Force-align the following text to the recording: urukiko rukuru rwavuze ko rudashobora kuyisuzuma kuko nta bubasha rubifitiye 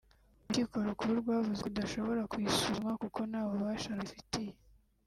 urukiko 0.43 0.75
rukuru 0.87 1.13
rwavuze 1.21 1.61
ko 1.63 1.67
rudashobora 1.71 2.21
kuyisuzuma 2.31 2.91
kuko 3.01 3.19
nta 3.29 3.41
bubasha 3.47 3.89
rubifitiye 3.97 4.53